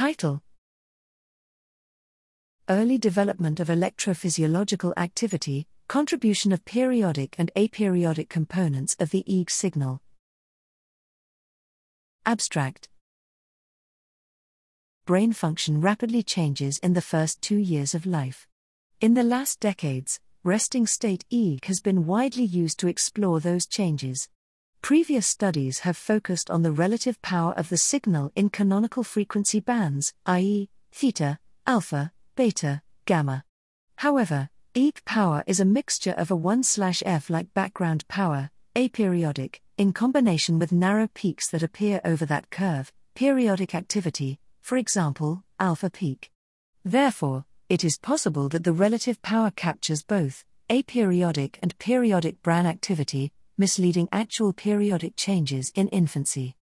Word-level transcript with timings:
Title 0.00 0.40
Early 2.70 2.96
Development 2.96 3.60
of 3.60 3.68
Electrophysiological 3.68 4.94
Activity 4.96 5.66
Contribution 5.88 6.52
of 6.52 6.64
Periodic 6.64 7.34
and 7.36 7.50
Aperiodic 7.54 8.30
Components 8.30 8.96
of 8.98 9.10
the 9.10 9.22
EEG 9.28 9.50
Signal. 9.50 10.00
Abstract 12.24 12.88
Brain 15.04 15.34
function 15.34 15.82
rapidly 15.82 16.22
changes 16.22 16.78
in 16.78 16.94
the 16.94 17.02
first 17.02 17.42
two 17.42 17.58
years 17.58 17.94
of 17.94 18.06
life. 18.06 18.48
In 19.02 19.12
the 19.12 19.22
last 19.22 19.60
decades, 19.60 20.18
resting 20.42 20.86
state 20.86 21.26
EEG 21.30 21.66
has 21.66 21.80
been 21.82 22.06
widely 22.06 22.44
used 22.44 22.78
to 22.78 22.88
explore 22.88 23.38
those 23.38 23.66
changes. 23.66 24.30
Previous 24.82 25.26
studies 25.26 25.80
have 25.80 25.96
focused 25.96 26.50
on 26.50 26.62
the 26.62 26.72
relative 26.72 27.20
power 27.22 27.52
of 27.52 27.68
the 27.68 27.76
signal 27.76 28.32
in 28.34 28.48
canonical 28.48 29.04
frequency 29.04 29.60
bands, 29.60 30.14
i.e., 30.26 30.68
theta, 30.90 31.38
alpha, 31.66 32.12
beta, 32.34 32.82
gamma. 33.04 33.44
However, 33.96 34.48
EEG 34.74 35.04
power 35.04 35.44
is 35.46 35.60
a 35.60 35.64
mixture 35.64 36.12
of 36.12 36.30
a 36.30 36.36
1/f 36.36 37.28
like 37.28 37.52
background 37.54 38.08
power, 38.08 38.50
aperiodic, 38.74 39.60
in 39.76 39.92
combination 39.92 40.58
with 40.58 40.72
narrow 40.72 41.08
peaks 41.12 41.48
that 41.50 41.62
appear 41.62 42.00
over 42.04 42.24
that 42.26 42.50
curve, 42.50 42.92
periodic 43.14 43.74
activity, 43.74 44.40
for 44.60 44.76
example, 44.76 45.44
alpha 45.58 45.90
peak. 45.90 46.30
Therefore, 46.84 47.44
it 47.68 47.84
is 47.84 47.98
possible 47.98 48.48
that 48.48 48.64
the 48.64 48.72
relative 48.72 49.20
power 49.22 49.50
captures 49.50 50.02
both 50.02 50.44
aperiodic 50.68 51.56
and 51.62 51.78
periodic 51.78 52.42
brain 52.42 52.64
activity, 52.64 53.32
misleading 53.60 54.08
actual 54.10 54.54
periodic 54.54 55.14
changes 55.16 55.70
in 55.74 55.86
infancy. 55.88 56.56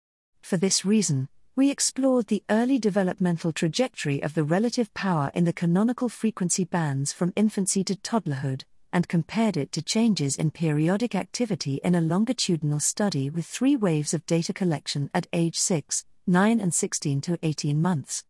For 0.42 0.56
this 0.56 0.84
reason, 0.84 1.28
we 1.56 1.68
explored 1.68 2.28
the 2.28 2.44
early 2.48 2.78
developmental 2.78 3.52
trajectory 3.52 4.22
of 4.22 4.34
the 4.34 4.44
relative 4.44 4.94
power 4.94 5.32
in 5.34 5.42
the 5.42 5.52
canonical 5.52 6.08
frequency 6.08 6.62
bands 6.62 7.12
from 7.12 7.32
infancy 7.34 7.82
to 7.82 7.96
toddlerhood, 7.96 8.62
and 8.92 9.08
compared 9.08 9.56
it 9.56 9.72
to 9.72 9.82
changes 9.82 10.36
in 10.36 10.52
periodic 10.52 11.16
activity 11.16 11.80
in 11.82 11.96
a 11.96 12.00
longitudinal 12.00 12.78
study 12.78 13.28
with 13.28 13.44
three 13.44 13.74
waves 13.74 14.14
of 14.14 14.24
data 14.24 14.52
collection 14.52 15.10
at 15.12 15.26
age 15.32 15.58
6, 15.58 16.04
9, 16.28 16.60
and 16.60 16.72
16 16.72 17.20
to 17.22 17.36
18 17.42 17.82
months. 17.82 18.22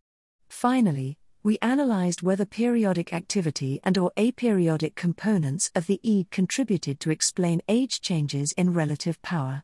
Finally, 0.49 1.19
we 1.45 1.59
analyzed 1.61 2.23
whether 2.23 2.43
periodic 2.43 3.13
activity 3.13 3.79
and 3.83 3.99
or 3.99 4.11
aperiodic 4.17 4.95
components 4.95 5.69
of 5.75 5.85
the 5.85 6.01
EEG 6.03 6.31
contributed 6.31 6.99
to 6.99 7.11
explain 7.11 7.61
age 7.67 8.01
changes 8.01 8.51
in 8.53 8.73
relative 8.73 9.21
power. 9.21 9.61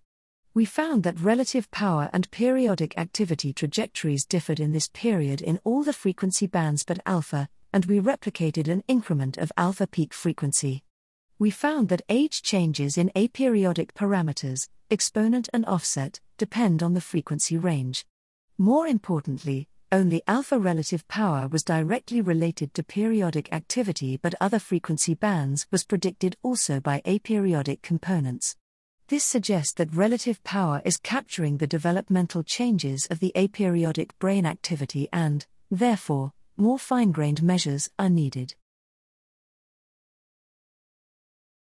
We 0.53 0.63
found 0.63 1.01
that 1.01 1.19
relative 1.19 1.71
power 1.71 2.07
and 2.13 2.29
periodic 2.29 2.95
activity 2.99 3.51
trajectories 3.51 4.25
differed 4.25 4.59
in 4.59 4.73
this 4.73 4.89
period 4.93 5.41
in 5.41 5.59
all 5.63 5.81
the 5.81 5.91
frequency 5.91 6.45
bands 6.45 6.83
but 6.83 6.99
alpha, 7.07 7.49
and 7.73 7.85
we 7.85 7.99
replicated 7.99 8.67
an 8.67 8.83
increment 8.87 9.39
of 9.39 9.51
alpha 9.57 9.87
peak 9.87 10.13
frequency. 10.13 10.83
We 11.39 11.49
found 11.49 11.89
that 11.89 12.03
age 12.09 12.43
changes 12.43 12.95
in 12.95 13.09
aperiodic 13.15 13.93
parameters, 13.93 14.69
exponent 14.91 15.49
and 15.51 15.65
offset, 15.65 16.19
depend 16.37 16.83
on 16.83 16.93
the 16.93 17.01
frequency 17.01 17.57
range. 17.57 18.05
More 18.59 18.85
importantly, 18.85 19.67
only 19.91 20.21
alpha 20.27 20.57
relative 20.57 21.07
power 21.07 21.47
was 21.47 21.63
directly 21.63 22.21
related 22.21 22.73
to 22.73 22.83
periodic 22.83 23.51
activity, 23.51 24.17
but 24.17 24.35
other 24.39 24.59
frequency 24.59 25.13
bands 25.13 25.67
was 25.69 25.83
predicted 25.83 26.37
also 26.43 26.79
by 26.79 27.01
aperiodic 27.05 27.81
components. 27.81 28.55
This 29.09 29.25
suggests 29.25 29.73
that 29.73 29.93
relative 29.93 30.41
power 30.43 30.81
is 30.85 30.97
capturing 30.97 31.57
the 31.57 31.67
developmental 31.67 32.43
changes 32.43 33.05
of 33.07 33.19
the 33.19 33.33
aperiodic 33.35 34.11
brain 34.19 34.45
activity 34.45 35.09
and, 35.11 35.45
therefore, 35.69 36.31
more 36.55 36.79
fine 36.79 37.11
grained 37.11 37.43
measures 37.43 37.89
are 37.99 38.09
needed. 38.09 38.55